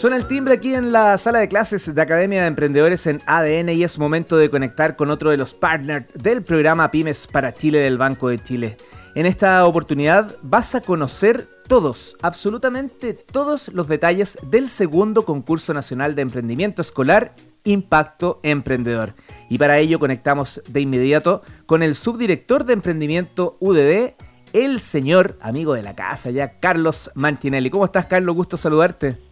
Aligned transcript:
Suena 0.00 0.16
el 0.16 0.24
timbre 0.24 0.54
aquí 0.54 0.72
en 0.72 0.92
la 0.92 1.18
sala 1.18 1.40
de 1.40 1.48
clases 1.48 1.94
de 1.94 2.00
Academia 2.00 2.40
de 2.40 2.46
Emprendedores 2.46 3.06
en 3.06 3.20
ADN 3.26 3.68
y 3.68 3.84
es 3.84 3.98
momento 3.98 4.38
de 4.38 4.48
conectar 4.48 4.96
con 4.96 5.10
otro 5.10 5.28
de 5.28 5.36
los 5.36 5.52
partners 5.52 6.06
del 6.14 6.42
programa 6.42 6.90
Pymes 6.90 7.26
para 7.26 7.52
Chile 7.52 7.80
del 7.80 7.98
Banco 7.98 8.30
de 8.30 8.38
Chile. 8.38 8.78
En 9.14 9.26
esta 9.26 9.66
oportunidad 9.66 10.36
vas 10.40 10.74
a 10.74 10.80
conocer 10.80 11.46
todos, 11.68 12.16
absolutamente 12.22 13.12
todos 13.12 13.68
los 13.74 13.88
detalles 13.88 14.38
del 14.50 14.70
segundo 14.70 15.26
concurso 15.26 15.74
nacional 15.74 16.14
de 16.14 16.22
emprendimiento 16.22 16.80
escolar 16.80 17.34
Impacto 17.64 18.40
Emprendedor. 18.42 19.12
Y 19.50 19.58
para 19.58 19.76
ello 19.76 19.98
conectamos 19.98 20.62
de 20.66 20.80
inmediato 20.80 21.42
con 21.66 21.82
el 21.82 21.94
subdirector 21.94 22.64
de 22.64 22.72
emprendimiento 22.72 23.58
UDD, 23.60 24.14
el 24.54 24.80
señor 24.80 25.36
amigo 25.42 25.74
de 25.74 25.82
la 25.82 25.94
casa 25.94 26.30
ya, 26.30 26.58
Carlos 26.58 27.10
Mantinelli. 27.14 27.68
¿Cómo 27.68 27.84
estás, 27.84 28.06
Carlos? 28.06 28.34
Gusto 28.34 28.56
saludarte. 28.56 29.29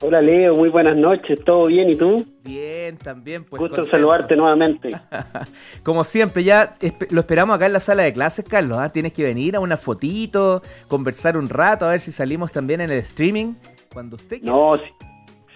Hola 0.00 0.22
Leo, 0.22 0.54
muy 0.54 0.68
buenas 0.68 0.96
noches, 0.96 1.42
¿todo 1.44 1.66
bien 1.66 1.90
y 1.90 1.96
tú? 1.96 2.24
Bien, 2.44 2.96
también. 2.96 3.42
Pues, 3.42 3.58
Gusto 3.58 3.82
saludarte 3.82 4.36
nuevamente. 4.36 4.90
Como 5.82 6.04
siempre, 6.04 6.44
ya 6.44 6.76
lo 7.10 7.20
esperamos 7.20 7.56
acá 7.56 7.66
en 7.66 7.72
la 7.72 7.80
sala 7.80 8.04
de 8.04 8.12
clases, 8.12 8.44
Carlos. 8.44 8.78
¿ah? 8.78 8.92
Tienes 8.92 9.12
que 9.12 9.24
venir 9.24 9.56
a 9.56 9.60
una 9.60 9.76
fotito, 9.76 10.62
conversar 10.86 11.36
un 11.36 11.48
rato, 11.48 11.84
a 11.84 11.90
ver 11.90 12.00
si 12.00 12.12
salimos 12.12 12.52
también 12.52 12.80
en 12.80 12.90
el 12.90 12.98
streaming. 12.98 13.54
Cuando 13.92 14.14
usted 14.14 14.38
quiera. 14.40 14.52
No, 14.52 14.76
sí. 14.76 15.07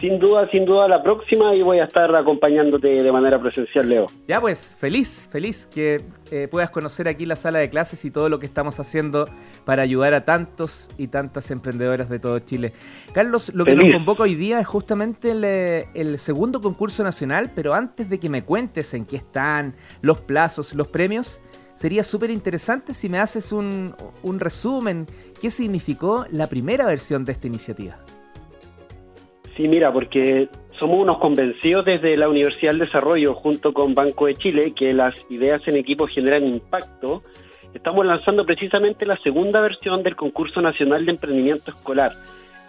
Sin 0.03 0.19
duda, 0.19 0.49
sin 0.51 0.65
duda, 0.65 0.89
la 0.89 1.01
próxima 1.01 1.55
y 1.55 1.63
voy 1.63 1.79
a 1.79 1.85
estar 1.85 2.13
acompañándote 2.17 2.89
de 2.89 3.13
manera 3.13 3.41
presencial, 3.41 3.89
Leo. 3.89 4.07
Ya 4.27 4.41
pues, 4.41 4.77
feliz, 4.77 5.29
feliz 5.31 5.65
que 5.65 6.01
eh, 6.33 6.49
puedas 6.51 6.71
conocer 6.71 7.07
aquí 7.07 7.25
la 7.25 7.37
sala 7.37 7.61
de 7.61 7.71
clases 7.71 8.05
y 8.05 8.11
todo 8.11 8.29
lo 8.29 8.41
que 8.41 8.47
estamos 8.47 8.81
haciendo 8.81 9.29
para 9.65 9.85
ayudar 9.85 10.13
a 10.15 10.25
tantos 10.25 10.91
y 10.99 11.07
tantas 11.07 11.53
emprendedoras 11.53 12.09
de 12.09 12.19
todo 12.19 12.41
Chile. 12.41 12.73
Carlos, 13.13 13.55
lo 13.55 13.65
que 13.65 13.77
nos 13.77 13.93
convoca 13.93 14.25
hoy 14.25 14.35
día 14.35 14.59
es 14.59 14.67
justamente 14.67 15.31
el, 15.31 15.45
eh, 15.45 15.85
el, 15.95 16.19
segundo 16.19 16.61
concurso 16.61 17.05
nacional, 17.05 17.53
pero 17.55 17.73
antes 17.73 18.11
de 18.11 18.19
que 18.19 18.29
me 18.29 18.43
cuentes 18.43 18.95
en 18.95 19.07
qué 19.07 19.15
están, 19.15 19.77
los 20.01 20.21
plazos, 20.21 20.75
los 20.75 20.89
premios, 20.89 21.41
sería 21.77 22.03
súper 22.03 22.31
interesante 22.33 22.93
si 22.93 23.09
me 23.09 23.21
haces 23.21 23.53
un, 23.53 23.95
un 24.25 24.41
resumen, 24.41 25.07
qué 25.41 25.49
significó 25.49 26.27
la 26.33 26.49
primera 26.49 26.87
versión 26.87 27.25
de 27.25 27.31
esta 27.31 27.47
iniciativa. 27.47 27.99
Sí, 29.57 29.69
mira, 29.69 29.93
porque 29.93 30.49
somos 30.79 31.01
unos 31.01 31.19
convencidos 31.19 31.85
desde 31.85 32.17
la 32.17 32.29
Universidad 32.29 32.73
del 32.73 32.81
Desarrollo 32.81 33.35
junto 33.35 33.73
con 33.73 33.95
Banco 33.95 34.27
de 34.27 34.35
Chile 34.35 34.73
que 34.75 34.95
las 34.95 35.15
ideas 35.29 35.61
en 35.67 35.77
equipo 35.77 36.07
generan 36.07 36.47
impacto. 36.47 37.23
Estamos 37.75 38.07
lanzando 38.07 38.45
precisamente 38.45 39.07
la 39.07 39.17
segunda 39.19 39.61
versión 39.61 40.03
del 40.03 40.17
concurso 40.17 40.61
nacional 40.61 41.05
de 41.05 41.13
emprendimiento 41.13 41.71
escolar. 41.71 42.13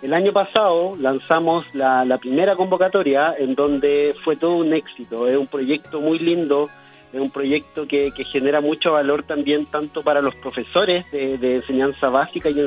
El 0.02 0.14
año 0.14 0.34
pasado 0.34 0.92
lanzamos 1.00 1.66
la, 1.74 2.18
primera 2.22 2.58
convocatoria 2.58 3.34
en 3.38 3.56
donde 3.56 4.14
fue 4.26 4.36
todo 4.36 4.58
un 4.58 4.74
éxito. 4.74 5.30
Es 5.30 5.38
un 5.38 5.48
proyecto 5.48 6.02
muy 6.02 6.20
lindo, 6.20 6.70
es 7.14 7.22
un 7.22 7.32
proyecto 7.32 7.88
que, 7.88 8.12
genera 8.30 8.60
mucho 8.60 8.92
valor 8.92 9.24
también 9.24 9.66
tanto 9.66 10.04
para 10.04 10.20
los 10.20 10.36
profesores 10.36 11.10
de, 11.12 11.56
enseñanza 11.56 12.10
básica 12.10 12.50
y 12.50 12.60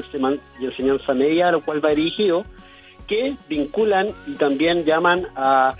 enseñanza 0.64 1.12
media, 1.12 1.48
a 1.48 1.52
lo 1.52 1.60
cual 1.60 1.84
va 1.84 1.90
dirigido, 1.90 2.44
que 3.06 3.36
vinculan 3.48 4.08
y 4.26 4.34
también 4.34 4.84
llaman 4.84 5.26
a 5.36 5.74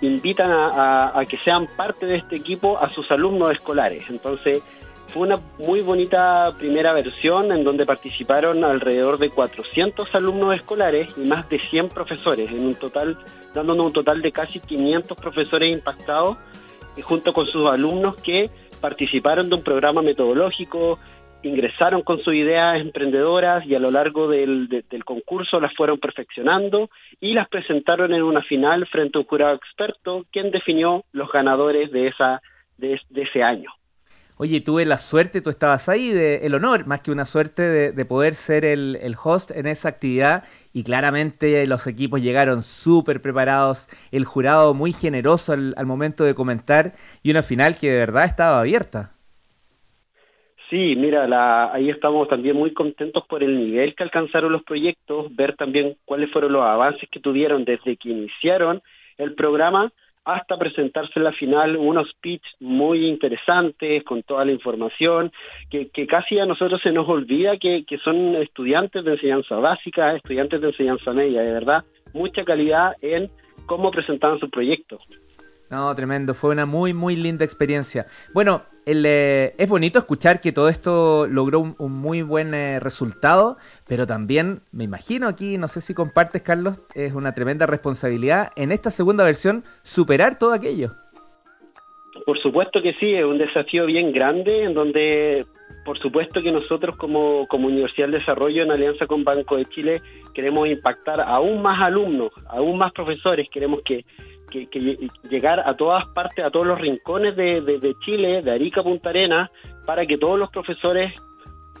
invitan 0.00 0.50
a, 0.52 1.22
que 1.28 1.38
sean 1.38 1.66
parte 1.76 2.06
de 2.06 2.16
este 2.16 2.36
equipo 2.36 2.78
a 2.78 2.90
sus 2.90 3.10
alumnos 3.10 3.50
escolares. 3.52 4.04
Entonces, 4.08 4.62
fue 5.08 5.22
una 5.22 5.36
muy 5.58 5.80
bonita 5.80 6.52
primera 6.58 6.92
versión 6.92 7.50
en 7.52 7.64
donde 7.64 7.84
participaron 7.84 8.64
alrededor 8.64 9.18
de 9.18 9.30
400 9.30 10.14
alumnos 10.14 10.54
escolares 10.54 11.12
y 11.16 11.22
más 11.22 11.48
de 11.48 11.58
100 11.58 11.88
profesores, 11.88 12.48
en 12.48 12.66
un 12.66 12.74
total, 12.74 13.18
dándonos 13.52 13.86
un 13.86 13.92
total 13.92 14.22
de 14.22 14.30
casi 14.30 14.60
500 14.60 15.18
profesores 15.18 15.72
impactados, 15.72 16.36
y 16.96 17.02
junto 17.02 17.32
con 17.32 17.46
sus 17.46 17.66
alumnos 17.66 18.16
que 18.16 18.50
participaron 18.80 19.48
de 19.48 19.56
un 19.56 19.62
programa 19.62 20.02
metodológico, 20.02 20.98
ingresaron 21.42 22.02
con 22.02 22.18
sus 22.22 22.34
ideas 22.34 22.80
emprendedoras 22.80 23.64
y 23.66 23.74
a 23.74 23.78
lo 23.78 23.90
largo 23.90 24.28
del, 24.28 24.84
concurso 25.04 25.60
las 25.60 25.74
fueron 25.74 25.98
perfeccionando 25.98 26.90
y 27.20 27.32
las 27.32 27.48
presentaron 27.48 28.12
en 28.12 28.22
una 28.22 28.42
final 28.42 28.86
frente 28.86 29.18
a 29.18 29.20
un 29.20 29.26
jurado 29.26 29.54
experto 29.54 30.26
quien 30.30 30.50
definió 30.50 31.04
los 31.12 31.30
ganadores 31.32 31.90
de, 31.90 32.08
esa, 32.08 32.42
de, 32.76 33.00
ese 33.14 33.42
año. 33.42 33.70
Oye, 34.36 34.62
tuve 34.62 34.86
la 34.86 34.96
suerte, 34.96 35.42
tú 35.42 35.50
estabas 35.50 35.88
ahí, 35.90 36.10
de, 36.10 36.46
el 36.46 36.54
honor, 36.54 36.86
más 36.86 37.02
que 37.02 37.10
una 37.10 37.26
suerte 37.26 37.92
de, 37.92 38.04
poder 38.06 38.34
ser 38.34 38.64
el, 38.64 39.16
host 39.22 39.50
en 39.50 39.66
esa 39.66 39.90
actividad 39.90 40.44
y 40.72 40.82
claramente 40.82 41.66
los 41.66 41.86
equipos 41.86 42.22
llegaron 42.22 42.62
súper 42.62 43.20
preparados, 43.20 43.88
el 44.12 44.24
jurado 44.24 44.72
muy 44.72 44.92
generoso 44.92 45.52
al, 45.52 45.74
al 45.76 45.86
momento 45.86 46.24
de 46.24 46.34
comentar 46.34 46.94
y 47.22 47.30
una 47.30 47.42
final 47.42 47.76
que 47.76 47.90
de 47.90 47.98
verdad 47.98 48.24
estaba 48.24 48.60
abierta. 48.60 49.12
Sí, 50.70 50.94
mira, 50.96 51.26
la, 51.26 51.72
ahí 51.72 51.90
estamos 51.90 52.28
también 52.28 52.56
muy 52.56 52.72
contentos 52.72 53.26
por 53.26 53.42
el 53.42 53.58
nivel 53.58 53.96
que 53.96 54.04
alcanzaron 54.04 54.52
los 54.52 54.62
proyectos, 54.62 55.34
ver 55.34 55.56
también 55.56 55.96
cuáles 56.04 56.30
fueron 56.30 56.52
los 56.52 56.62
avances 56.62 57.08
que 57.10 57.18
tuvieron 57.18 57.64
desde 57.64 57.96
que 57.96 58.10
iniciaron 58.10 58.80
el 59.18 59.34
programa 59.34 59.92
hasta 60.24 60.56
presentarse 60.58 61.14
en 61.16 61.24
la 61.24 61.32
final 61.32 61.76
unos 61.76 62.12
pitch 62.20 62.44
muy 62.60 63.08
interesantes 63.08 64.04
con 64.04 64.22
toda 64.22 64.44
la 64.44 64.52
información 64.52 65.32
que, 65.70 65.88
que 65.88 66.06
casi 66.06 66.38
a 66.38 66.46
nosotros 66.46 66.80
se 66.82 66.92
nos 66.92 67.08
olvida 67.08 67.56
que, 67.56 67.84
que 67.84 67.98
son 67.98 68.36
estudiantes 68.36 69.04
de 69.04 69.12
enseñanza 69.12 69.56
básica, 69.56 70.14
estudiantes 70.14 70.60
de 70.60 70.68
enseñanza 70.68 71.12
media, 71.12 71.42
de 71.42 71.52
verdad, 71.52 71.84
mucha 72.14 72.44
calidad 72.44 72.92
en 73.02 73.28
cómo 73.66 73.90
presentaban 73.90 74.38
sus 74.38 74.50
proyectos. 74.50 75.02
No, 75.70 75.94
tremendo, 75.94 76.34
fue 76.34 76.50
una 76.50 76.66
muy, 76.66 76.92
muy 76.92 77.14
linda 77.14 77.44
experiencia. 77.44 78.06
Bueno, 78.34 78.64
eh, 78.86 79.54
es 79.56 79.68
bonito 79.68 80.00
escuchar 80.00 80.40
que 80.40 80.50
todo 80.50 80.68
esto 80.68 81.28
logró 81.28 81.60
un, 81.60 81.92
muy 81.92 82.22
buen 82.22 82.54
eh, 82.54 82.80
resultado, 82.80 83.56
pero 83.86 84.04
también 84.04 84.62
me 84.72 84.82
imagino 84.82 85.28
aquí, 85.28 85.58
no 85.58 85.68
sé 85.68 85.80
si 85.80 85.94
compartes, 85.94 86.42
Carlos, 86.42 86.80
es 86.96 87.12
una 87.12 87.34
tremenda 87.34 87.66
responsabilidad 87.66 88.50
en 88.56 88.72
esta 88.72 88.90
segunda 88.90 89.22
versión 89.22 89.62
superar 89.84 90.38
todo 90.40 90.54
aquello. 90.54 90.90
Por 92.26 92.38
supuesto 92.38 92.82
que 92.82 92.92
sí, 92.94 93.14
es 93.14 93.24
un 93.24 93.38
desafío 93.38 93.86
bien 93.86 94.12
grande 94.12 94.64
en 94.64 94.74
donde, 94.74 95.44
por 95.84 96.00
supuesto 96.00 96.42
que 96.42 96.50
nosotros 96.50 96.96
como, 96.96 97.46
como 97.46 97.68
Universidad 97.68 98.08
del 98.08 98.18
Desarrollo 98.18 98.64
en 98.64 98.72
alianza 98.72 99.06
con 99.06 99.22
Banco 99.22 99.56
de 99.56 99.66
Chile 99.66 100.02
queremos 100.34 100.68
impactar 100.68 101.20
aún 101.20 101.62
más 101.62 101.80
alumnos, 101.80 102.32
aún 102.48 102.78
más 102.78 102.92
profesores, 102.92 103.48
queremos 103.50 103.82
que 103.84 104.04
que, 104.50 104.68
llegar 105.28 105.60
a 105.60 105.74
todas 105.74 106.06
partes, 106.08 106.44
a 106.44 106.50
todos 106.50 106.66
los 106.66 106.80
rincones 106.80 107.36
de, 107.36 107.96
Chile, 108.04 108.42
de 108.42 108.50
Arica 108.50 108.82
Punta 108.82 109.10
Arena, 109.10 109.50
para 109.86 110.06
que 110.06 110.18
todos 110.18 110.38
los 110.38 110.50
profesores 110.50 111.12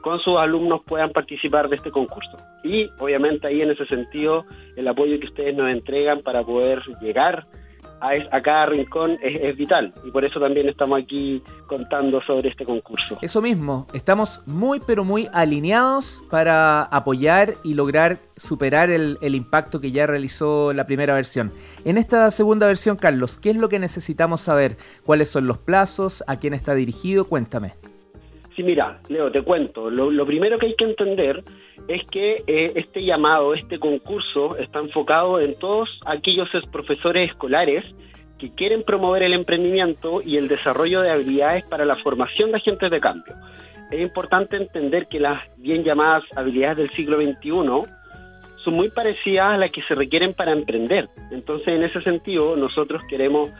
con 0.00 0.18
sus 0.20 0.38
alumnos 0.38 0.80
puedan 0.86 1.10
participar 1.10 1.68
de 1.68 1.76
este 1.76 1.90
concurso. 1.90 2.36
Y 2.64 2.90
obviamente 2.98 3.46
ahí 3.46 3.60
en 3.60 3.70
ese 3.70 3.86
sentido 3.86 4.44
el 4.76 4.88
apoyo 4.88 5.18
que 5.20 5.26
ustedes 5.26 5.54
nos 5.54 5.70
entregan 5.70 6.22
para 6.22 6.42
poder 6.42 6.82
llegar 7.00 7.46
a, 8.00 8.40
cada 8.42 8.66
rincón 8.66 9.18
es, 9.22 9.56
vital 9.56 9.92
y 10.04 10.10
por 10.10 10.24
eso 10.24 10.40
también 10.40 10.68
estamos 10.68 11.00
aquí 11.02 11.42
contando 11.66 12.20
sobre 12.22 12.48
este 12.48 12.64
concurso. 12.64 13.18
Eso 13.20 13.42
mismo, 13.42 13.86
estamos 13.92 14.40
muy 14.46 14.80
pero 14.80 15.04
muy 15.04 15.28
alineados 15.32 16.22
para 16.30 16.82
apoyar 16.82 17.54
y 17.62 17.74
lograr 17.74 18.18
superar 18.36 18.90
el, 18.90 19.18
el 19.20 19.34
impacto 19.34 19.80
que 19.80 19.92
ya 19.92 20.06
realizó 20.06 20.72
la 20.72 20.86
primera 20.86 21.14
versión. 21.14 21.52
En 21.84 21.98
esta 21.98 22.30
segunda 22.30 22.66
versión, 22.66 22.96
Carlos, 22.96 23.36
¿qué 23.36 23.50
es 23.50 23.56
lo 23.56 23.68
que 23.68 23.78
necesitamos 23.78 24.40
saber? 24.40 24.76
¿Cuáles 25.04 25.28
son 25.28 25.46
los 25.46 25.58
plazos? 25.58 26.24
¿A 26.26 26.36
quién 26.38 26.54
está 26.54 26.74
dirigido? 26.74 27.26
Cuéntame. 27.26 27.74
Sí, 28.56 28.62
mira, 28.62 29.00
Leo, 29.08 29.30
te 29.30 29.42
cuento. 29.42 29.90
Lo, 29.90 30.24
primero 30.24 30.58
que 30.58 30.66
hay 30.66 30.74
que 30.74 30.84
entender 30.84 31.42
es 31.88 32.02
que 32.10 32.42
eh, 32.46 32.72
este 32.74 33.04
llamado, 33.04 33.54
este 33.54 33.78
concurso, 33.78 34.56
está 34.56 34.80
enfocado 34.80 35.40
en 35.40 35.58
todos 35.58 35.88
aquellos 36.04 36.48
profesores 36.72 37.30
escolares 37.30 37.84
que 38.38 38.52
quieren 38.54 38.82
promover 38.82 39.22
el 39.22 39.34
emprendimiento 39.34 40.22
y 40.22 40.36
el 40.36 40.48
desarrollo 40.48 41.02
de 41.02 41.10
habilidades 41.10 41.64
para 41.66 41.84
la 41.84 41.96
formación 41.96 42.50
de 42.50 42.56
agentes 42.56 42.90
de 42.90 43.00
cambio. 43.00 43.34
Es 43.90 44.00
importante 44.00 44.56
entender 44.56 45.06
que 45.08 45.20
las 45.20 45.40
bien 45.58 45.84
llamadas 45.84 46.24
habilidades 46.36 46.78
del 46.78 46.90
siglo 46.92 47.20
XXI 47.20 47.50
son 48.64 48.74
muy 48.74 48.90
parecidas 48.90 49.54
a 49.54 49.58
las 49.58 49.70
que 49.70 49.82
se 49.82 49.94
requieren 49.94 50.32
para 50.32 50.52
emprender. 50.52 51.08
Entonces, 51.30 51.68
en 51.68 51.82
ese 51.82 52.00
sentido, 52.02 52.56
nosotros 52.56 53.02
queremos 53.08 53.50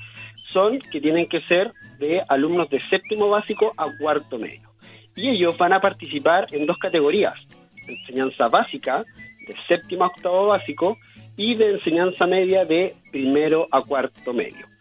son 0.49 0.79
que 0.81 1.01
tienen 1.01 1.27
que 1.27 1.41
ser 1.49 1.73
de 1.99 2.23
alumnos 2.29 2.69
de 2.69 2.83
séptimo 2.83 3.31
básico 3.31 3.73
a 3.79 3.87
cuarto 3.99 4.39
medio. 4.39 4.69
Y 5.17 5.31
ellos 5.31 5.57
van 5.57 5.73
a 5.73 5.81
participar 5.81 6.47
en 6.53 6.67
dos 6.67 6.77
categorías, 6.77 7.41
enseñanza 7.89 8.49
básica 8.49 9.03
de 9.47 9.55
séptimo 9.67 10.05
a 10.05 10.09
octavo 10.09 10.49
básico 10.49 10.99
y 11.39 11.55
de 11.55 11.71
enseñanza 11.71 12.27
media 12.27 12.67
de 12.67 12.95
primero 13.11 13.67
a 13.71 13.81
cuarto 13.81 14.35
medio. 14.35 14.74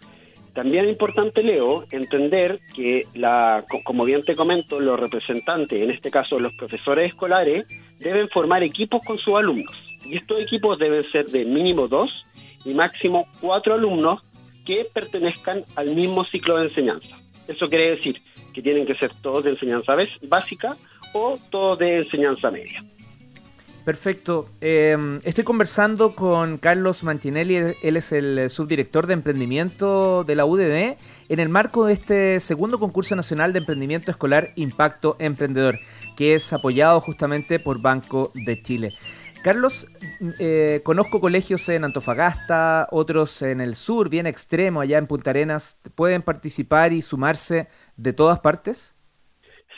También 0.53 0.85
es 0.85 0.91
importante, 0.91 1.41
Leo, 1.41 1.85
entender 1.91 2.59
que, 2.75 3.07
la, 3.15 3.65
como 3.83 4.05
bien 4.05 4.23
te 4.23 4.35
comento, 4.35 4.79
los 4.79 5.00
representantes, 5.00 5.81
en 5.81 5.89
este 5.89 6.11
caso 6.11 6.39
los 6.39 6.53
profesores 6.53 7.07
escolares, 7.07 7.65
deben 8.00 8.29
formar 8.29 8.61
equipos 8.61 9.03
con 9.03 9.17
sus 9.17 9.35
alumnos. 9.35 9.73
Y 10.05 10.17
estos 10.17 10.39
equipos 10.39 10.77
deben 10.77 11.03
ser 11.03 11.25
de 11.27 11.45
mínimo 11.45 11.88
dos 11.88 12.25
y 12.65 12.73
máximo 12.73 13.27
cuatro 13.41 13.73
alumnos 13.73 14.21
que 14.63 14.85
pertenezcan 14.94 15.65
al 15.75 15.95
mismo 15.95 16.23
ciclo 16.25 16.57
de 16.57 16.65
enseñanza. 16.65 17.17
Eso 17.47 17.67
quiere 17.67 17.95
decir 17.95 18.21
que 18.53 18.61
tienen 18.61 18.85
que 18.85 18.95
ser 18.95 19.11
todos 19.21 19.44
de 19.44 19.51
enseñanza 19.51 19.95
básica 20.27 20.77
o 21.13 21.38
todos 21.50 21.79
de 21.79 21.97
enseñanza 21.97 22.51
media. 22.51 22.83
Perfecto. 23.85 24.47
Em, 24.62 25.19
estoy 25.25 25.44
conversando 25.44 26.15
con 26.15 26.57
Carlos 26.57 27.03
Mantinelli, 27.03 27.75
él 27.83 27.97
es 27.97 28.13
el 28.13 28.50
subdirector 28.50 29.07
de 29.07 29.13
emprendimiento 29.13 30.24
de 30.24 30.35
la 30.38 30.45
UDD, 30.45 30.97
en 31.27 31.39
el 31.39 31.50
marco 31.50 31.85
de 31.85 31.94
este 31.94 32.39
segundo 32.39 32.80
concurso 32.80 33.13
nacional 33.18 33.51
de 33.51 33.59
emprendimiento 33.59 34.09
escolar 34.09 34.51
Impacto 34.56 35.18
Emprendedor, 35.19 35.80
que 36.15 36.35
es 36.35 36.53
apoyado 36.53 37.01
justamente 37.01 37.59
por 37.59 37.81
Banco 37.81 38.31
de 38.33 38.62
Chile. 38.62 38.94
Carlos, 39.44 39.86
eh, 40.39 40.79
conozco 40.86 41.19
colegios 41.19 41.68
en 41.68 41.83
Antofagasta, 41.83 42.88
otros 42.89 43.41
en 43.41 43.59
el 43.59 43.75
sur, 43.75 44.09
bien 44.09 44.27
extremo, 44.27 44.79
allá 44.79 44.97
en 44.97 45.07
Punta 45.07 45.31
Arenas. 45.31 45.81
¿Pueden 45.95 46.21
participar 46.21 46.94
y 46.94 47.01
sumarse 47.01 47.68
de 47.97 48.13
todas 48.13 48.39
partes? 48.39 48.95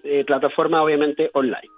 eh, 0.04 0.26
plataforma 0.26 0.84
obviamente 0.84 1.32
online. 1.34 1.70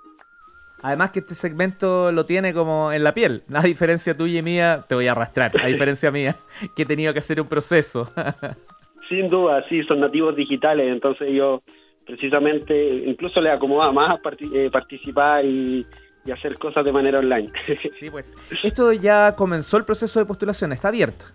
Además 0.82 1.12
que 1.12 1.20
este 1.20 1.36
segmento 1.36 2.12
lo 2.12 2.26
tiene 2.26 2.54
como 2.54 2.92
en 2.92 3.04
la 3.04 3.14
piel. 3.14 3.44
A 3.54 3.62
diferencia 3.62 4.18
tuya 4.18 4.40
y 4.40 4.44
mía, 4.44 4.84
te 4.90 4.96
voy 4.96 5.08
a 5.08 5.12
arrastrar. 5.12 5.52
A 5.62 5.68
diferencia 5.68 6.10
mía, 6.12 6.36
que 6.76 6.84
he 6.84 6.86
tenido 6.86 7.14
que 7.14 7.20
hacer 7.20 7.40
un 7.40 7.48
proceso. 7.48 8.06
Sin 9.08 9.28
duda, 9.28 9.64
sí, 9.70 9.84
son 9.84 10.00
nativos 10.00 10.36
digitales. 10.36 10.92
Entonces 10.92 11.30
yo 11.32 11.62
precisamente 12.06 12.76
incluso 13.06 13.40
le 13.40 13.52
acomoda 13.52 13.92
más 13.92 14.18
eh, 14.56 14.70
participar 14.72 15.46
y, 15.46 15.86
y 16.26 16.32
hacer 16.32 16.58
cosas 16.58 16.84
de 16.84 16.92
manera 16.92 17.20
online. 17.20 17.52
Sí, 17.94 18.10
pues. 18.10 18.36
Esto 18.64 18.92
ya 18.94 19.36
comenzó 19.36 19.78
el 19.78 19.86
proceso 19.86 20.20
de 20.20 20.26
postulación, 20.26 20.72
está 20.72 20.88
abierto. 20.88 21.26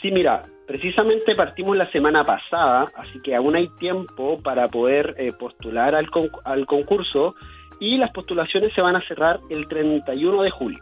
Sí, 0.00 0.10
mira, 0.10 0.42
precisamente 0.66 1.34
partimos 1.34 1.76
la 1.76 1.90
semana 1.90 2.24
pasada, 2.24 2.90
así 2.96 3.20
que 3.20 3.34
aún 3.34 3.56
hay 3.56 3.68
tiempo 3.78 4.38
para 4.42 4.68
poder 4.68 5.14
eh, 5.18 5.32
postular 5.32 5.94
al, 5.94 6.08
al 6.44 6.66
concurso 6.66 7.34
y 7.80 7.96
las 7.98 8.10
postulaciones 8.12 8.72
se 8.74 8.80
van 8.80 8.96
a 8.96 9.06
cerrar 9.06 9.40
el 9.50 9.68
31 9.68 10.42
de 10.42 10.50
julio. 10.50 10.78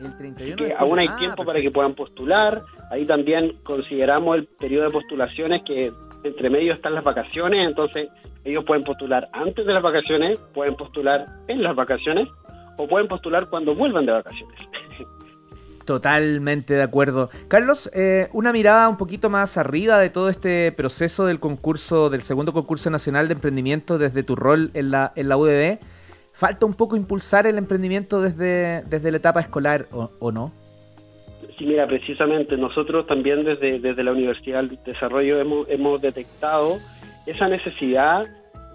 El 0.00 0.16
31 0.16 0.56
que 0.56 0.74
aún 0.76 0.98
hay 0.98 1.08
ah, 1.08 1.16
tiempo 1.16 1.44
para 1.44 1.60
que 1.60 1.70
puedan 1.70 1.94
postular. 1.94 2.62
Ahí 2.90 3.06
también 3.06 3.56
consideramos 3.62 4.36
el 4.36 4.46
periodo 4.46 4.86
de 4.86 4.90
postulaciones 4.90 5.62
que 5.62 5.92
entre 6.24 6.50
medio 6.50 6.72
están 6.72 6.94
las 6.94 7.04
vacaciones, 7.04 7.66
entonces 7.66 8.08
ellos 8.44 8.64
pueden 8.64 8.82
postular 8.82 9.28
antes 9.32 9.64
de 9.64 9.72
las 9.72 9.82
vacaciones, 9.82 10.38
pueden 10.52 10.74
postular 10.74 11.26
en 11.48 11.62
las 11.62 11.76
vacaciones 11.76 12.28
o 12.76 12.88
pueden 12.88 13.08
postular 13.08 13.48
cuando 13.48 13.74
vuelvan 13.74 14.06
de 14.06 14.12
vacaciones. 14.12 14.58
Totalmente 15.84 16.74
de 16.74 16.82
acuerdo. 16.82 17.28
Carlos, 17.48 17.90
eh, 17.94 18.28
una 18.32 18.52
mirada 18.52 18.88
un 18.88 18.96
poquito 18.96 19.28
más 19.28 19.58
arriba 19.58 19.98
de 19.98 20.08
todo 20.08 20.30
este 20.30 20.72
proceso 20.72 21.26
del 21.26 21.40
concurso, 21.40 22.08
del 22.08 22.22
segundo 22.22 22.52
concurso 22.52 22.88
nacional 22.88 23.28
de 23.28 23.34
emprendimiento 23.34 23.98
desde 23.98 24.22
tu 24.22 24.34
rol 24.34 24.70
en 24.72 24.90
la, 24.90 25.12
en 25.14 25.28
la 25.28 25.36
UDD. 25.36 25.78
¿Falta 26.32 26.64
un 26.66 26.74
poco 26.74 26.96
impulsar 26.96 27.46
el 27.46 27.58
emprendimiento 27.58 28.22
desde, 28.22 28.82
desde 28.88 29.10
la 29.10 29.18
etapa 29.18 29.40
escolar 29.40 29.86
o, 29.92 30.32
no? 30.32 30.52
Sí, 31.58 31.66
mira, 31.66 31.86
precisamente 31.86 32.56
nosotros 32.56 33.06
también 33.06 33.44
desde, 33.44 33.78
desde 33.78 34.02
la 34.02 34.12
Universidad 34.12 34.64
del 34.64 34.78
Desarrollo 34.84 35.38
hemos, 35.38 35.68
hemos 35.68 36.00
detectado 36.00 36.78
esa 37.26 37.46
necesidad 37.46 38.26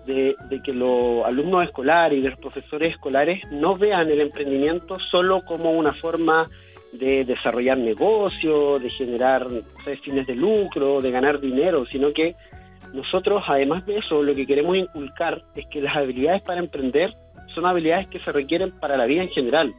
de, 0.06 0.36
de, 0.50 0.62
que 0.62 0.74
los 0.74 1.26
alumnos 1.26 1.66
escolares 1.66 2.20
y 2.20 2.22
los 2.22 2.40
profesores 2.40 2.94
escolares 2.94 3.42
no 3.52 3.76
vean 3.76 4.10
el 4.10 4.22
emprendimiento 4.22 4.98
solo 5.12 5.42
como 5.44 5.72
una 5.72 5.94
forma 5.96 6.50
de 6.92 7.24
desarrollar 7.26 7.78
negocios, 7.78 8.82
de 8.82 8.90
generar 8.90 9.48
fines 10.04 10.26
de 10.28 10.36
lucro, 10.36 11.02
de 11.02 11.12
ganar 11.12 11.40
dinero, 11.40 11.86
sino 11.86 12.12
que 12.12 12.36
nosotros, 12.94 13.44
además 13.48 13.86
de 13.86 13.98
eso, 13.98 14.24
lo 14.24 14.34
que 14.34 14.48
queremos 14.48 14.76
inculcar 14.76 15.44
es 15.56 15.66
que 15.68 15.82
las 15.82 15.96
habilidades 15.96 16.44
para 16.44 16.60
emprender 16.60 17.12
son 17.54 17.66
habilidades 17.66 18.08
que 18.08 18.20
se 18.20 18.32
requieren 18.32 18.72
para 18.80 18.98
la 18.98 19.06
vida 19.06 19.24
en 19.24 19.30
general. 19.30 19.74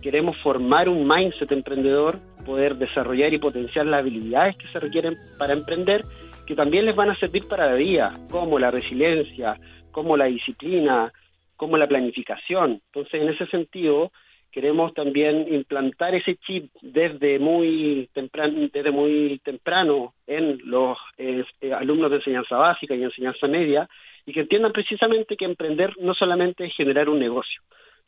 Queremos 0.00 0.36
formar 0.42 0.88
un 0.88 1.08
mindset 1.08 1.50
emprendedor, 1.50 2.18
poder 2.44 2.76
desarrollar 2.76 3.34
y 3.34 3.38
potenciar 3.38 3.86
las 3.86 4.00
habilidades 4.00 4.56
que 4.56 4.68
se 4.68 4.78
requieren 4.78 5.16
para 5.38 5.52
emprender, 5.52 6.04
que 6.46 6.54
también 6.54 6.84
les 6.86 6.94
van 6.94 7.10
a 7.10 7.18
servir 7.18 7.48
para 7.48 7.66
la 7.66 7.74
vida, 7.74 8.12
como 8.30 8.58
la 8.58 8.70
resiliencia, 8.70 9.58
como 9.90 10.16
la 10.16 10.26
disciplina, 10.26 11.12
como 11.56 11.76
la 11.76 11.88
planificación. 11.88 12.80
Entonces, 12.86 13.20
en 13.20 13.28
ese 13.30 13.46
sentido, 13.46 14.12
queremos 14.56 14.94
también 14.94 15.52
implantar 15.52 16.14
ese 16.14 16.36
chip 16.36 16.72
desde 16.80 17.38
muy 17.38 18.08
temprano, 18.14 18.70
desde 18.72 18.90
muy 18.90 19.38
temprano 19.44 20.14
en 20.26 20.58
los 20.64 20.96
eh, 21.18 21.44
alumnos 21.78 22.10
de 22.10 22.16
enseñanza 22.16 22.56
básica 22.56 22.94
y 22.94 23.02
enseñanza 23.02 23.46
media 23.48 23.86
y 24.24 24.32
que 24.32 24.40
entiendan 24.40 24.72
precisamente 24.72 25.36
que 25.36 25.44
emprender 25.44 25.92
no 25.98 26.14
solamente 26.14 26.64
es 26.64 26.74
generar 26.74 27.10
un 27.10 27.18
negocio, 27.18 27.60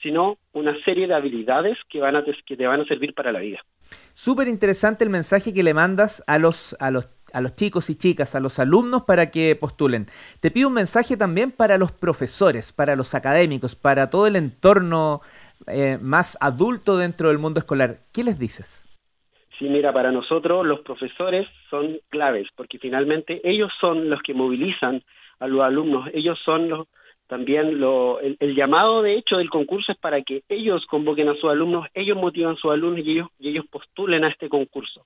sino 0.03 0.39
una 0.55 0.75
serie 0.87 1.07
de 1.07 1.15
habilidades 1.15 1.77
que 1.87 2.01
van 2.01 2.17
a 2.17 2.25
que 2.25 2.57
te 2.57 2.67
van 2.67 2.81
a 2.81 2.87
servir 2.87 3.13
para 3.13 3.31
la 3.31 3.41
vida. 3.41 3.59
Súper 4.15 4.49
interesante 4.49 5.05
el 5.05 5.11
mensaje 5.11 5.53
que 5.53 5.63
le 5.63 5.75
mandas 5.75 6.25
a 6.27 6.39
los 6.39 6.75
a 6.81 6.91
los 6.91 7.15
a 7.33 7.43
los 7.43 7.55
chicos 7.57 7.91
y 7.91 7.95
chicas, 7.95 8.35
a 8.35 8.41
los 8.41 8.59
alumnos 8.59 9.03
para 9.03 9.31
que 9.31 9.55
postulen. 9.55 10.07
Te 10.41 10.51
pido 10.51 10.69
un 10.69 10.75
mensaje 10.75 11.15
también 11.17 11.51
para 11.51 11.77
los 11.77 11.93
profesores, 11.93 12.73
para 12.73 12.97
los 12.97 13.15
académicos, 13.15 13.77
para 13.77 14.09
todo 14.09 14.27
el 14.27 14.37
entorno 14.37 15.21
eh, 15.67 15.99
más 16.01 16.39
adulto 16.41 16.97
dentro 16.97 17.29
del 17.29 17.39
mundo 17.39 17.59
escolar. 17.61 17.97
¿Qué 18.13 18.25
les 18.25 18.39
dices? 18.39 18.85
Sí, 19.59 19.69
mira, 19.69 19.93
para 19.93 20.13
nosotros 20.13 20.65
los 20.65 20.81
profesores 20.81 21.49
son 21.69 21.99
claves, 22.09 22.47
porque 22.55 22.79
finalmente 22.79 23.41
ellos 23.43 23.73
son 23.81 24.09
los 24.09 24.23
que 24.23 24.33
movilizan 24.33 25.03
a 25.41 25.49
los 25.49 25.63
alumnos, 25.63 26.09
ellos 26.15 26.39
son 26.45 26.69
los, 26.69 26.87
también 27.27 27.81
lo, 27.81 28.21
el, 28.21 28.55
llamado 28.55 29.03
de 29.03 29.15
hecho 29.15 29.37
del 29.37 29.51
concurso 29.51 29.93
es 29.93 29.99
para 29.99 30.23
que 30.23 30.43
ellos 30.49 30.87
convoquen 30.87 31.29
a 31.29 31.35
sus 31.35 31.51
alumnos, 31.51 31.87
ellos 31.95 32.17
motivan 32.17 32.55
a 32.55 32.57
sus 32.57 32.71
alumnos 32.71 33.05
y 33.05 33.13
ellos, 33.13 33.29
y 33.39 33.51
ellos 33.51 33.67
postulen 33.71 34.25
a 34.25 34.29
este 34.29 34.49
concurso. 34.49 35.05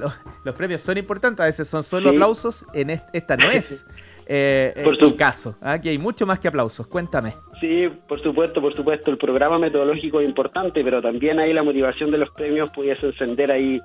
los, 0.44 0.56
premios 0.56 0.80
son 0.80 0.98
importantes, 0.98 1.40
a 1.40 1.44
veces 1.44 1.68
son 1.68 1.84
solo 1.84 2.10
aplausos, 2.10 2.66
en 2.74 2.90
esta 2.90 3.36
no 3.36 3.48
es 3.48 3.86
eh, 4.26 4.74
el 4.76 5.16
caso. 5.16 5.56
Aquí 5.60 5.88
hay 5.88 5.98
mucho 5.98 6.26
más 6.26 6.40
que 6.40 6.48
aplausos, 6.48 6.88
cuéntame. 6.88 7.34
Sí, 7.60 7.88
por 8.08 8.20
supuesto, 8.20 8.60
por 8.60 8.74
supuesto, 8.74 9.12
el 9.12 9.18
programa 9.18 9.60
metodológico 9.60 10.20
es 10.20 10.28
importante, 10.28 10.82
pero 10.82 11.00
también 11.00 11.38
ahí 11.38 11.52
la 11.52 11.62
motivación 11.62 12.10
de 12.10 12.18
los 12.18 12.30
premios 12.30 12.70
pudiese 12.72 13.06
encender 13.06 13.52
ahí 13.52 13.80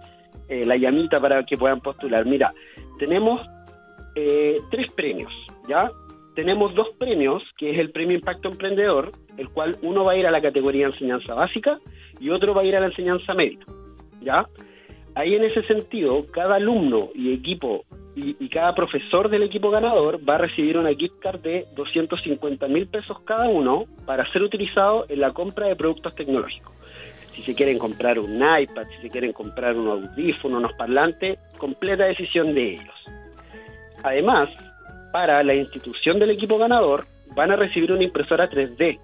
eh, 0.50 0.66
la 0.66 0.78
llamita 0.78 1.20
para 1.20 1.46
que 1.46 1.58
puedan 1.58 1.80
postular. 1.80 2.26
Mira, 2.26 2.52
tenemos 2.98 3.40
eh, 4.16 4.58
tres 4.70 4.92
premios, 4.94 5.32
¿ya? 5.68 5.92
tenemos 6.36 6.74
dos 6.74 6.90
premios, 6.98 7.44
que 7.58 7.72
es 7.72 7.80
el 7.80 7.92
Premio 7.92 8.18
Impacto 8.18 8.50
Emprendedor, 8.50 9.12
el 9.38 9.50
cual 9.50 9.78
uno 9.82 10.04
va 10.04 10.14
a 10.14 10.18
ir 10.18 10.28
a 10.28 10.32
la 10.32 10.42
categoría 10.42 10.88
enseñanza 10.88 11.34
básica 11.34 11.80
y 12.20 12.30
otro 12.30 12.54
va 12.54 12.62
a 12.62 12.66
ir 12.66 12.76
a 12.76 12.80
la 12.80 12.88
enseñanza 12.88 13.34
media. 13.34 13.60
¿Ya? 14.22 14.46
Ahí 15.16 15.36
en 15.36 15.44
ese 15.44 15.64
sentido, 15.64 16.26
cada 16.32 16.56
alumno 16.56 17.10
y 17.16 17.34
equipo 17.34 17.84
y, 18.16 18.50
cada 18.50 18.76
profesor 18.76 19.30
del 19.30 19.44
equipo 19.44 19.70
ganador 19.70 20.20
va 20.28 20.36
a 20.36 20.40
recibir 20.40 20.78
una 20.78 20.94
gift 20.94 21.20
card 21.20 21.40
de 21.40 21.66
250 21.76 22.68
mil 22.68 22.88
pesos 22.88 23.20
cada 23.22 23.48
uno 23.48 23.86
para 24.06 24.28
ser 24.30 24.44
utilizado 24.44 25.06
en 25.08 25.22
la 25.22 25.32
compra 25.32 25.68
de 25.68 25.76
productos 25.76 26.14
tecnológicos. 26.16 26.76
Si 27.34 27.42
se 27.42 27.56
quieren 27.56 27.80
comprar 27.80 28.20
un 28.20 28.36
iPad, 28.36 28.88
si 28.96 29.02
se 29.04 29.10
quieren 29.10 29.32
comprar 29.32 29.78
un 29.78 29.88
audífono, 29.88 30.58
unos 30.58 30.74
parlantes, 30.74 31.40
completa 31.58 32.04
decisión 32.04 32.54
de 32.54 32.72
ellos. 32.72 33.02
Además, 34.04 34.50
para 35.12 35.44
la 35.44 35.54
institución 35.54 36.20
del 36.20 36.32
equipo 36.32 36.58
ganador 36.58 37.06
van 37.36 37.52
a 37.52 37.56
recibir 37.56 37.92
una 37.92 38.04
impresora 38.04 38.50
3D 38.50 39.00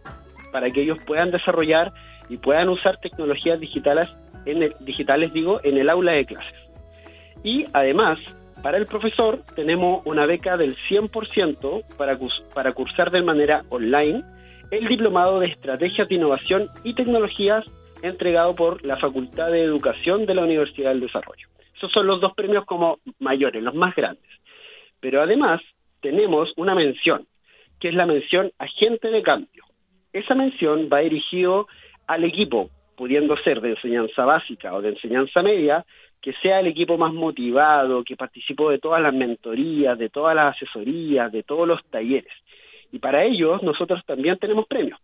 para 0.52 0.70
que 0.70 0.82
ellos 0.82 1.00
puedan 1.06 1.32
desarrollar 1.32 1.92
y 2.30 2.38
puedan 2.38 2.70
usar 2.70 2.98
tecnologías 2.98 3.60
digitales 3.60 4.10
en 4.46 4.74
digitales 4.80 5.34
digo 5.34 5.60
en 5.64 5.78
el 5.78 5.90
aula 5.90 6.14
de 6.14 6.26
clases. 6.26 6.56
Y 7.44 7.66
además, 7.74 8.20
para 8.64 8.78
el 8.78 8.86
profesor 8.86 9.42
tenemos 9.56 10.02
una 10.06 10.26
beca 10.26 10.58
del 10.58 10.76
100% 10.90 11.98
para, 11.98 12.18
para 12.54 12.74
cursar 12.74 13.12
de 13.12 13.22
manera 13.22 13.64
online 13.70 14.24
el 14.72 14.88
diplomado 14.88 15.40
de 15.40 15.48
Estrategias 15.48 16.08
de 16.08 16.16
Innovación 16.16 16.68
y 16.84 16.94
Tecnologías 16.94 17.66
entregado 18.02 18.54
por 18.54 18.86
la 18.86 18.98
Facultad 18.98 19.52
de 19.52 19.64
Educación 19.64 20.26
de 20.26 20.36
la 20.36 20.44
Universidad 20.44 20.90
del 20.90 21.02
Desarrollo. 21.02 21.48
Esos 21.76 21.92
son 21.92 22.08
los 22.08 22.20
dos 22.20 22.34
premios 22.34 22.66
como 22.66 23.00
mayores, 23.20 23.62
los 23.64 23.76
más 23.76 23.96
grandes. 23.96 24.26
Pero 25.00 25.22
además, 25.22 25.62
tenemos 26.02 26.54
una 26.58 26.76
mención, 26.76 27.28
que 27.80 27.90
es 27.90 27.96
la 27.96 28.06
mención 28.06 28.52
agente 28.58 29.10
de 29.10 29.22
cambio. 29.22 29.64
Esa 30.14 30.36
mención 30.36 30.90
va 30.92 31.00
dirigido 31.00 31.68
al 32.08 32.24
equipo, 32.24 32.70
pudiendo 32.96 33.38
ser 33.38 33.62
de 33.62 33.72
enseñanza 33.72 34.26
básica 34.26 34.74
o 34.74 34.82
de 34.82 34.90
enseñanza 34.90 35.44
media, 35.44 35.86
que 36.22 36.34
sea 36.42 36.60
el 36.60 36.68
equipo 36.68 36.98
más 36.98 37.14
motivado, 37.14 38.04
que 38.04 38.16
participó 38.16 38.70
de 38.70 38.80
todas 38.80 39.02
las 39.02 39.14
mentorías, 39.14 39.98
de 39.98 40.10
todas 40.10 40.36
las 40.36 40.56
asesorías, 40.56 41.32
de 41.32 41.44
todos 41.44 41.68
los 41.68 41.86
talleres. 41.90 42.34
Y 42.92 43.00
para 43.00 43.24
ellos 43.24 43.62
nosotros 43.62 44.04
también 44.06 44.38
tenemos 44.40 44.66
premios. 44.68 45.00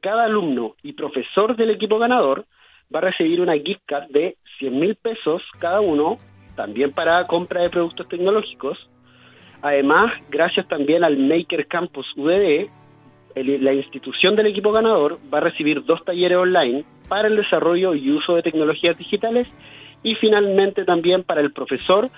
Cada 0.00 0.24
alumno 0.24 0.74
y 0.82 0.94
profesor 0.94 1.54
del 1.56 1.70
equipo 1.70 1.98
ganador 1.98 2.46
va 2.94 2.98
a 2.98 3.02
recibir 3.02 3.40
una 3.40 3.54
gift 3.54 3.82
card 3.86 4.10
de 4.10 4.36
100 4.58 4.78
mil 4.78 4.96
pesos 4.96 5.42
cada 5.58 5.80
uno, 5.80 6.16
también 6.56 6.92
para 6.92 7.26
compra 7.26 7.62
de 7.62 7.70
productos 7.70 8.08
tecnológicos, 8.08 8.88
Además, 9.62 10.12
gracias 10.28 10.66
también 10.66 11.04
al 11.04 11.16
Maker 11.16 11.66
Campus 11.68 12.06
UDD, 12.16 12.68
la 13.34 13.72
institución 13.72 14.36
del 14.36 14.48
equipo 14.48 14.72
ganador 14.72 15.18
va 15.32 15.38
a 15.38 15.42
recibir 15.42 15.84
dos 15.84 16.04
talleres 16.04 16.36
online 16.36 16.84
para 17.08 17.28
el 17.28 17.36
desarrollo 17.36 17.94
y 17.94 18.10
uso 18.10 18.34
de 18.34 18.42
tecnologías 18.42 18.98
digitales 18.98 19.46
y 20.02 20.16
finalmente 20.16 20.84
también 20.84 21.22
para 21.22 21.40
el 21.40 21.52
profesor 21.52 22.10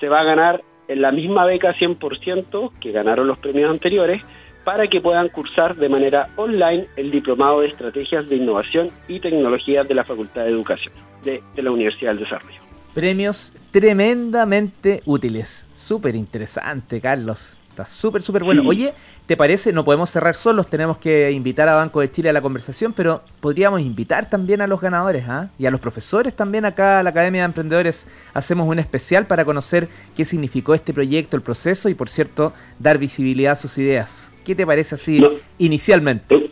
se 0.00 0.08
va 0.08 0.20
a 0.20 0.24
ganar 0.24 0.62
en 0.88 1.02
la 1.02 1.12
misma 1.12 1.44
beca 1.44 1.74
100% 1.74 2.72
que 2.80 2.92
ganaron 2.92 3.26
los 3.26 3.38
premios 3.38 3.70
anteriores 3.70 4.26
para 4.64 4.86
que 4.86 5.00
puedan 5.00 5.28
cursar 5.28 5.76
de 5.76 5.88
manera 5.88 6.28
online 6.36 6.86
el 6.96 7.10
diplomado 7.10 7.60
de 7.60 7.66
estrategias 7.66 8.28
de 8.28 8.36
innovación 8.36 8.88
y 9.08 9.20
tecnologías 9.20 9.86
de 9.88 9.94
la 9.94 10.04
Facultad 10.04 10.44
de 10.44 10.50
Educación 10.50 10.94
de, 11.24 11.42
de 11.54 11.62
la 11.62 11.70
Universidad 11.70 12.12
del 12.12 12.24
Desarrollo. 12.24 12.61
Premios 12.94 13.52
tremendamente 13.70 15.02
útiles. 15.06 15.66
Súper 15.72 16.14
interesante, 16.14 17.00
Carlos. 17.00 17.56
Está 17.70 17.86
súper, 17.86 18.20
súper 18.20 18.44
bueno. 18.44 18.62
Oye, 18.66 18.92
¿te 19.24 19.34
parece? 19.34 19.72
No 19.72 19.82
podemos 19.82 20.10
cerrar 20.10 20.34
solos, 20.34 20.66
tenemos 20.66 20.98
que 20.98 21.30
invitar 21.30 21.70
a 21.70 21.74
Banco 21.74 22.00
de 22.00 22.10
Chile 22.10 22.28
a 22.28 22.34
la 22.34 22.42
conversación, 22.42 22.92
pero 22.92 23.22
podríamos 23.40 23.80
invitar 23.80 24.28
también 24.28 24.60
a 24.60 24.66
los 24.66 24.78
ganadores 24.78 25.24
¿ah? 25.26 25.48
y 25.58 25.64
a 25.64 25.70
los 25.70 25.80
profesores 25.80 26.34
también 26.34 26.66
acá 26.66 26.98
a 26.98 27.02
la 27.02 27.10
Academia 27.10 27.40
de 27.40 27.46
Emprendedores. 27.46 28.08
Hacemos 28.34 28.68
un 28.68 28.78
especial 28.78 29.26
para 29.26 29.46
conocer 29.46 29.88
qué 30.14 30.26
significó 30.26 30.74
este 30.74 30.92
proyecto, 30.92 31.36
el 31.36 31.42
proceso 31.42 31.88
y, 31.88 31.94
por 31.94 32.10
cierto, 32.10 32.52
dar 32.78 32.98
visibilidad 32.98 33.52
a 33.52 33.56
sus 33.56 33.78
ideas. 33.78 34.30
¿Qué 34.44 34.54
te 34.54 34.66
parece 34.66 34.96
así 34.96 35.24
inicialmente? 35.56 36.50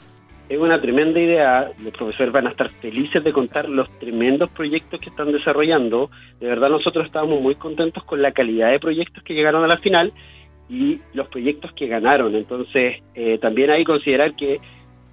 Es 0.50 0.59
una 0.59 0.80
tremenda 0.80 1.21
idea. 1.21 1.71
Los 1.83 1.95
profesores 1.95 2.33
van 2.33 2.49
a 2.49 2.50
estar 2.50 2.69
felices 2.80 3.23
de 3.23 3.33
contar 3.33 3.69
los 3.69 3.88
tremendos 4.00 4.50
proyectos 4.50 5.00
que 5.00 5.09
están 5.09 5.30
desarrollando. 5.30 6.11
De 6.40 6.49
verdad 6.49 6.69
nosotros 6.69 7.07
estábamos 7.07 7.40
muy 7.40 7.54
contentos 7.54 8.02
con 8.02 8.21
la 8.21 8.33
calidad 8.33 8.73
de 8.73 8.80
proyectos 8.80 9.23
que 9.23 9.35
llegaron 9.35 9.62
a 9.62 9.69
la 9.69 9.78
final 9.78 10.12
y 10.69 10.99
los 11.14 11.28
proyectos 11.28 11.73
que 11.75 11.87
ganaron. 11.87 12.35
Entonces, 12.35 12.97
eh, 13.14 13.38
también 13.38 13.71
hay 13.71 13.83
que 13.83 13.92
considerar 13.92 14.35
que 14.35 14.61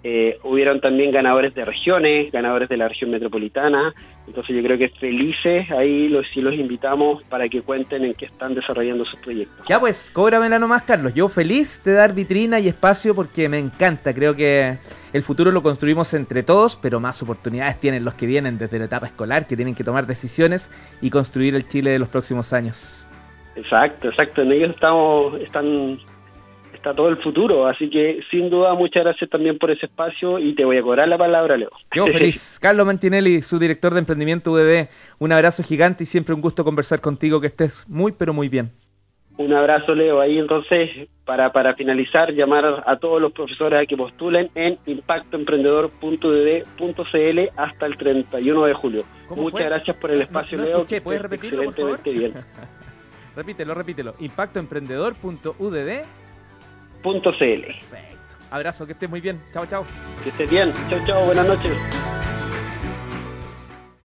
eh, 0.10 0.40
hubieron 0.44 0.80
también 0.80 1.12
ganadores 1.12 1.54
de 1.54 1.66
regiones, 1.66 2.32
ganadores 2.32 2.70
de 2.70 2.78
la 2.78 2.88
región 2.88 3.12
metropolitana. 3.12 3.94
Entonces 4.26 4.56
yo 4.56 4.64
creo 4.64 4.78
que 4.78 4.88
felices 4.88 5.70
ahí 5.70 6.08
los 6.08 6.26
sí 6.34 6.40
los 6.40 6.54
invitamos 6.54 7.24
para 7.24 7.50
que 7.50 7.62
cuenten 7.62 8.06
en 8.06 8.14
qué 8.14 8.28
están 8.28 8.56
desarrollando 8.56 9.04
sus 9.04 9.20
proyectos. 9.20 9.68
Ya 9.68 9.82
pues, 9.82 10.10
cóbramela 10.10 10.60
nomás, 10.60 10.84
Carlos. 10.84 11.14
Yo 11.14 11.28
feliz 11.28 11.84
de 11.84 11.92
dar 11.92 12.16
vitrina 12.16 12.58
y 12.62 12.70
espacio 12.70 13.14
porque 13.14 13.50
me 13.50 13.60
encanta. 13.60 14.14
Creo 14.14 14.34
que 14.34 14.78
el 15.12 15.24
futuro 15.24 15.52
lo 15.52 15.62
construimos 15.62 16.14
entre 16.14 16.42
todos, 16.42 16.78
pero 16.78 17.02
más 17.02 17.22
oportunidades 17.22 17.78
tienen 17.78 18.06
los 18.06 18.14
que 18.14 18.28
vienen 18.28 18.58
desde 18.58 18.80
la 18.80 18.86
etapa 18.86 19.08
escolar, 19.08 19.46
que 19.46 19.58
tienen 19.58 19.76
que 19.76 19.84
tomar 19.84 20.08
decisiones 20.08 20.72
y 21.02 21.10
construir 21.10 21.54
el 21.54 21.68
Chile 21.68 21.90
de 21.90 22.00
los 22.00 22.08
próximos 22.08 22.54
años. 22.54 23.06
Exacto, 23.58 24.08
exacto. 24.08 24.42
En 24.42 24.54
ellos 24.54 24.70
estamos, 24.70 25.38
están 25.42 26.00
está 26.78 26.94
todo 26.94 27.10
el 27.10 27.18
futuro. 27.18 27.68
Así 27.68 27.90
que, 27.90 28.22
sin 28.32 28.50
duda, 28.50 28.74
muchas 28.74 29.04
gracias 29.04 29.30
también 29.30 29.58
por 29.58 29.72
ese 29.72 29.88
espacio 29.88 30.40
y 30.40 30.56
te 30.56 30.64
voy 30.64 30.78
a 30.78 30.82
cobrar 30.82 31.08
la 31.08 31.18
palabra, 31.18 31.58
Leo. 31.58 31.72
Yo 31.94 32.08
feliz. 32.18 32.60
Carlos 32.62 32.86
Mantinelli, 32.86 33.42
su 33.42 33.60
director 33.60 33.94
de 33.94 34.00
emprendimiento 34.00 34.52
UDD, 34.52 34.88
un 35.20 35.32
abrazo 35.32 35.64
gigante 35.64 36.04
y 36.04 36.08
siempre 36.08 36.34
un 36.34 36.42
gusto 36.42 36.64
conversar 36.64 37.02
contigo. 37.02 37.42
Que 37.42 37.48
estés 37.48 37.88
muy, 37.90 38.14
pero 38.14 38.34
muy 38.34 38.50
bien. 38.50 38.72
Un 39.38 39.54
abrazo, 39.54 39.94
Leo. 39.94 40.20
Ahí 40.20 40.40
entonces, 40.40 40.90
para, 41.26 41.52
para 41.52 41.76
finalizar, 41.76 42.34
llamar 42.34 42.84
a 42.86 42.98
todos 42.98 43.22
los 43.22 43.32
profesores 43.34 43.84
a 43.84 43.86
que 43.86 43.96
postulen 43.96 44.50
en 44.56 44.80
impactoemprendedor.ud.cl 44.86 47.40
hasta 47.56 47.86
el 47.86 47.98
31 47.98 48.66
de 48.66 48.74
julio. 48.74 49.04
Muchas 49.30 49.66
gracias 49.66 49.96
por 49.98 50.10
el 50.10 50.22
espacio, 50.22 50.58
Leo. 50.58 50.84
¿Puedes 51.04 51.22
repetirlo, 51.22 51.66
por 51.66 51.76
favor? 51.76 52.00
Bien. 52.04 52.34
repítelo, 53.36 53.76
repítelo. 53.76 54.16
impactoemprendedor.udd 54.20 56.27
Perfecto. 57.66 58.18
Abrazo, 58.52 58.86
que 58.86 58.94
estés 58.94 59.10
muy 59.10 59.22
bien. 59.22 59.42
Chao, 59.52 59.66
chao. 59.66 59.86
Que 60.24 60.30
estés 60.30 60.50
bien. 60.50 60.74
Chao, 60.90 61.00
chao. 61.06 61.26
Buenas 61.26 61.48
noches. 61.48 61.78